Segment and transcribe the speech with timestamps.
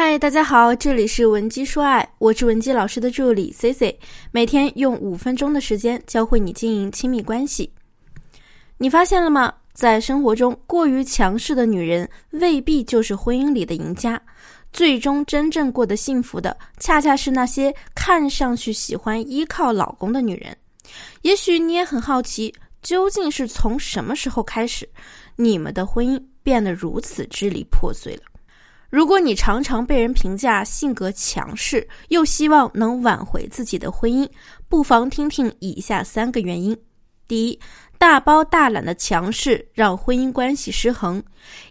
[0.00, 3.98] 嗨，大家好，这里是文姬说爱，我是文姬老师的助理 C C，
[4.30, 7.68] 每天用五分钟的时间教会你经营亲密关系。
[8.76, 9.52] 你发现了吗？
[9.72, 14.22] 在生活中，过于强势的女人未必就是婚姻里的赢家，
[14.72, 20.56] 最终真正过得幸福的，恰恰是那些看上去喜欢依靠老公的女人。
[21.22, 24.88] 也许你也很好奇，究竟是从什么时候开始，
[25.34, 28.22] 你们的婚姻变得如此支离破碎了？
[28.90, 34.26] 如果你常常被人评价性格强势，又希望能挽回自己的婚姻，
[34.66, 36.74] 不妨听听以下三个原因：
[37.26, 37.60] 第一，
[37.98, 41.22] 大包大揽的强势让婚姻关系失衡。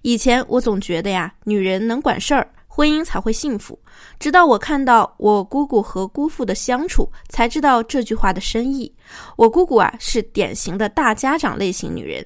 [0.04, 3.80] 以前我总觉得呀，女人能管事儿，婚姻才会幸福。
[4.20, 8.94] 直到我看到我姑姑和姑父的相处，才知道这句话的深意。
[9.38, 12.24] 我姑姑啊，是典型的大家长类型女人，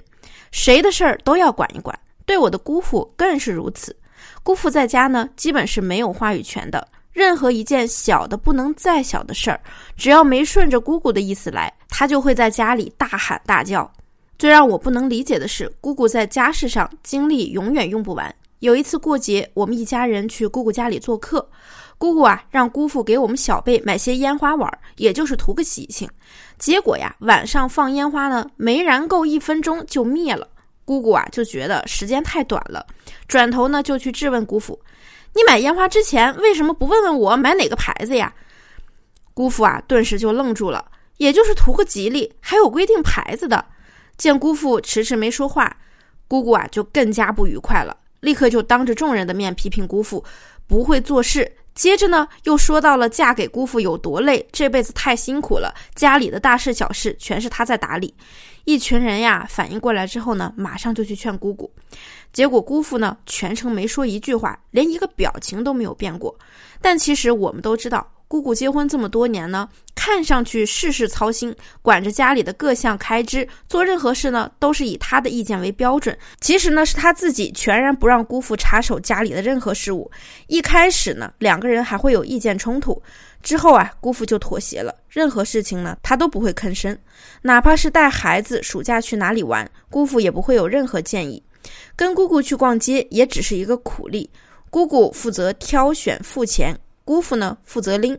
[0.50, 3.96] 谁的事儿都要管一管，对我的姑父更是如此。
[4.42, 6.86] 姑父在家呢，基本是没有话语权的。
[7.12, 9.60] 任何一件小的不能再小的事儿，
[9.96, 13.90] 只要没顺着姑姑的意思来，他就会在家里大喊大叫。
[14.38, 18.34] 最让我不能理解的是，姑姑在家事上精力永远用不完。
[18.60, 21.46] 有一次过节，我们一家人去姑姑家里做客，
[21.98, 26.08] 姑姑啊让姑父给我们小辈买些烟花碗，也就是图个喜庆。
[26.58, 30.48] 结果呀，晚上放烟花呢，没燃够一分钟就灭了。
[30.84, 32.86] 姑姑啊就觉得时间太短了，
[33.28, 34.78] 转头呢就去质问姑父
[35.34, 38.32] ：“你买烟花之前为什么不问问我买哪个牌子呀？”
[39.34, 40.84] 姑父啊顿时就愣住了，
[41.16, 43.64] 也就是图个吉利，还有规定牌子的。
[44.18, 45.74] 见姑父迟迟没说话，
[46.28, 50.22] 姑姑啊就更加不愉快了，立刻就当着众人的面批评姑父
[50.66, 51.50] 不会做事。
[51.74, 58.14] 接着呢，又说到了嫁给姑父有多累，这辈子太辛苦了，家里的大事小事全是他在打理。
[58.64, 61.70] 一群人呀，反应过来之后呢，马上就去劝姑姑。
[62.32, 66.36] 结果姑父呢，全程没说一句话，连一个表情都没有变过。
[66.80, 68.06] 但其实我们都知道。
[68.32, 76.16] 姑姑结婚这么多年呢，看上去事事操心，管着家里的各项开支，做任何事呢都是以她的意见为标准。
[76.40, 80.10] 其实呢，是她自己全然不让姑父插手家里的任何事务。
[80.46, 83.02] 一开始呢，两个人还会有意见冲突，
[83.42, 86.96] 之后啊，姑父就妥协了，任何事情呢，他都不会吭声，
[87.42, 91.42] 哪怕是带孩子暑假去哪里玩，姑父也不会有任何建议。
[91.94, 94.30] 跟姑姑去逛街也只是一个苦力，
[94.70, 96.74] 姑姑负责挑选付钱。
[97.04, 98.16] 姑父呢负责拎。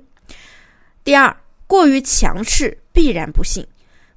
[1.03, 1.35] 第二，
[1.67, 3.65] 过于强势必然不幸。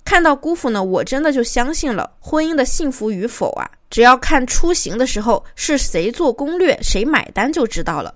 [0.04, 3.69] 看到姑父呢，我真的就相信了婚姻的幸福与否啊！
[3.91, 8.14] 只要看出行的时候是谁做攻略，谁买单就知道了。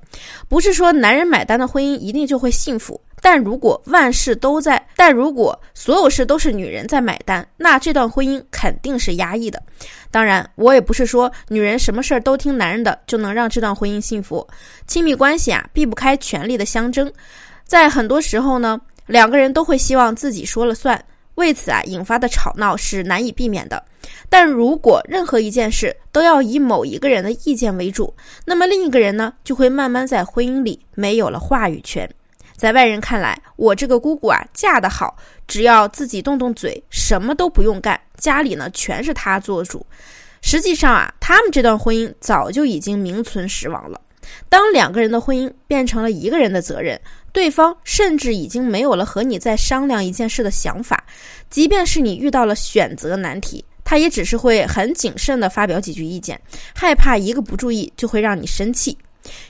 [0.49, 3.01] 不是说男人买单的婚姻一定就会幸福。
[3.23, 9.61] 但如果万事都在，但如果所有事都是女人在买单，那这段婚姻肯定是压抑的。
[10.13, 14.47] 当然，我也不是说女人什么事儿都听男人的就能让这段婚姻幸福。
[14.87, 17.13] 亲密关系啊，避不开权力的相争，
[17.71, 21.01] 在很多时候呢，两个人都会希望自己说了算，
[21.37, 23.81] 为此啊引发的吵闹是难以避免的。
[24.29, 28.13] 但如果任何一件事都要以某一个人的意见为主，
[28.45, 32.11] 那么另一个人呢就会慢慢在婚姻里没有了话语权。
[32.57, 35.17] 在外人看来，我这个姑姑啊，嫁得好，
[35.47, 39.87] 只要自己动动嘴，什么都不用干，家里呢全是她做主。
[40.43, 44.01] 实际上啊，他们这段婚姻早就已经名存实亡了。
[44.49, 47.01] 当两个人的婚姻变成了一个人的责任，
[47.33, 51.05] 对方甚至已经没有了和你再商量一件事的想法。
[51.49, 56.41] 即便是你遇到了选择难题，他也只是会很谨慎地发表几句意见，
[56.75, 58.97] 害怕一个不注意就会让你生气。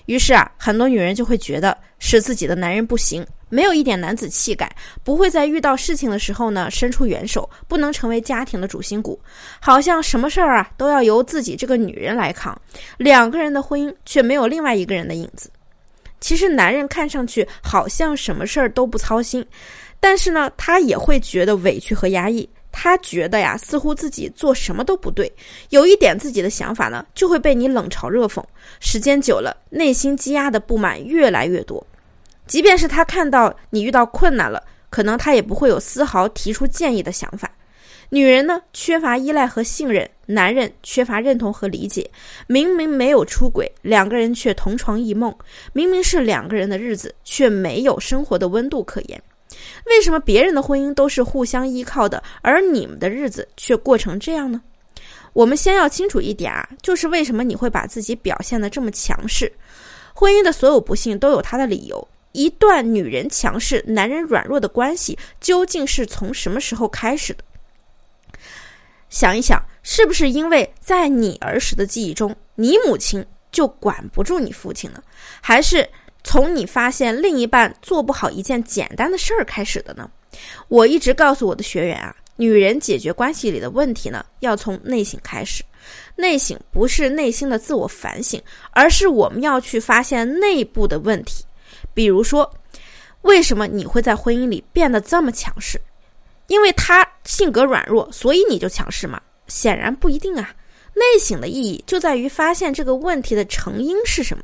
[0.06, 4.70] 于是啊，很多女人就会觉得是自己的男人不行，没有一点男子气概，
[5.04, 9.18] 不会在遇到事情的时候呢伸出援手，不能成为家庭的主心骨，
[9.60, 12.60] 好像什么事儿啊都要由自己这个女人来扛。
[12.98, 15.48] 两个人的婚姻却没有另外一个人的影子。
[16.20, 19.44] 其实男人看上去好像什么事儿都不操心，
[19.98, 22.48] 但是呢，他也会觉得委屈和压抑。
[22.72, 25.30] 他觉得呀，似乎自己做什么都不对，
[25.70, 28.41] 有一点自己的想法呢，就会被你冷嘲热讽。
[28.78, 31.84] 时间久了，内心积压的不满越来越多。
[32.47, 37.50] 即便是他看到你遇到困难了，可能他也不会有丝毫提出建议的想法。
[38.12, 42.10] 女人呢，缺乏依赖和信任；男人缺乏认同和理解。
[42.48, 45.33] 明明没有出轨，两个人却同床异梦；
[45.72, 49.22] 明明是两个人的日子，却没有生活的温度可言。
[49.86, 54.60] 为什么别人的婚姻都是互相依靠的，而你们的日子却过成这样呢？
[55.33, 59.51] 我们先要清楚一点啊，就是为什么你会把自己表现的这么强势？
[60.12, 62.09] 婚姻的所有不幸都有它的理由。
[62.33, 67.45] 一段女人强势、男人软弱的关系，究竟是从什么时候开始的？
[69.10, 75.03] 想一想，是不是因为在你儿时的记忆中，你母亲就管不住你父亲呢？
[75.42, 75.86] 还是
[76.22, 80.09] 从你发现另一半做不好一件简单的事儿开始的呢？
[80.68, 85.65] 我一直告诉我的学员啊，女人解决关系里的问题呢，要从内省开始。
[86.15, 88.41] 内省不是内心的自我反省，
[88.71, 91.45] 而是我们要去发现内部的问题。
[91.92, 92.48] 比如说，
[93.22, 95.80] 为什么你会在婚姻里变得这么强势？
[96.50, 99.20] 因为他性格软弱，所以你就强势吗？
[99.47, 100.52] 显然不一定啊。
[100.94, 104.42] 内省的意义就在于发现这个问题的成因是什么。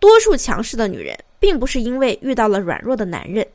[0.00, 3.46] 多数强势的女人，并不是因为遇到了软弱的男人，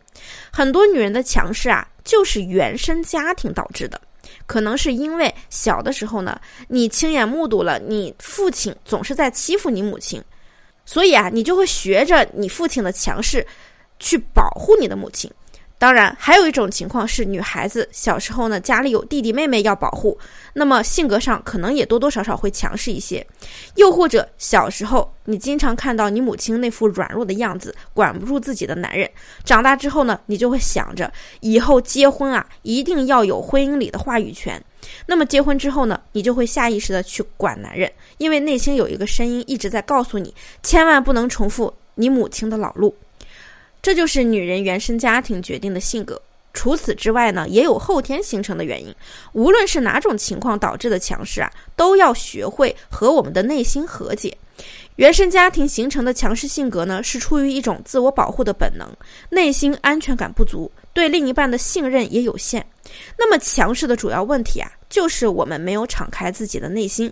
[0.54, 4.00] 很多女人的强势啊，就是原生家庭导致的。
[4.46, 10.24] 可能是因为小的时候呢，你亲眼目睹了你父亲总是在欺负你母亲，
[10.86, 13.44] 所以啊，你就会学着你父亲的强势，
[14.00, 15.32] 去保护你的母亲。
[15.82, 20.16] 当然，还有一种情况是，女孩子小时候呢，家里有弟弟妹妹要保护，
[20.54, 23.26] 那么性格上可能也多多少少会强势一些。
[23.78, 29.10] 又或者小时候你经常看到你母亲那副软弱的样子，管不住自己的男人，
[29.44, 34.64] 长大之后呢，你就会想着以后结婚啊，一定要有婚姻里的话语权。
[35.08, 40.32] 那么结婚之后呢，你就会下意识的去管男人，因为内心有一个声音一直在告诉你，
[40.62, 42.96] 千万不能重复你母亲的老路。
[43.82, 46.22] 这就是女人原生家庭决定的性格。
[46.54, 48.94] 除此之外呢，也有后天形成的原因。
[49.32, 54.38] 无论是哪种情况导致的强势啊，都要学会和我们的内心和解。
[54.98, 58.86] 原生家庭形成的强势性格呢，是出于一种自我保护的本能，
[59.30, 62.64] 内心安全感不足，对另一半的信任也有限。
[63.18, 67.12] 那么强势的主要问题啊，就是我们没有敞开自己的内心。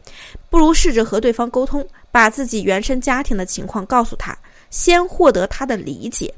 [0.50, 4.38] 不如试着和对方沟通，把自己原生家庭的情况告诉他，
[4.69, 6.31] 先获得他的理解。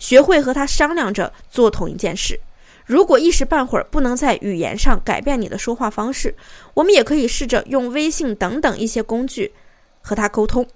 [0.00, 2.40] 学会和他商量着做同一件事。
[2.84, 6.34] 如果一时半会儿不能在语言上改变你的说话方式，
[6.74, 9.52] 我们也可以试着用微信等等一些工具
[10.00, 10.66] 和他沟通，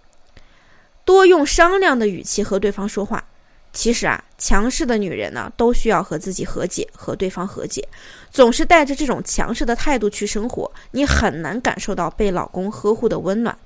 [1.05, 3.25] 多用商量的语气和对方说话。
[3.73, 7.85] 其实啊，强势的女人呢，都需要和自己和解，和对方和解。
[8.31, 13.59] 总是带着这种强势的态度去生活，你很难感受到被老公呵护的温暖。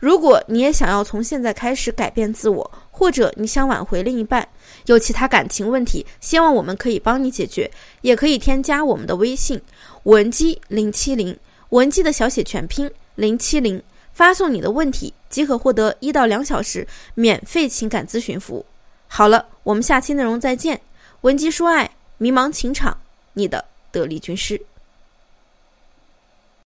[0.00, 4.48] 如果你也想要从现在开始改变自我，或者你想挽回另一半，
[4.86, 7.70] 有其他感情问题，希望我们可以帮你解决，
[8.00, 9.60] 也可以添加我们的微信
[10.04, 11.38] 文姬零七零，
[11.68, 13.82] 文姬的小写全拼零七零，
[14.14, 18.64] 发送你的问题即可获得一到两小时免费情感咨询服务。
[19.08, 20.80] 好了，我们下期内容再见，
[21.20, 22.96] 文姬说爱，迷茫情场，
[23.34, 23.62] 你的
[23.92, 24.58] 得力军师。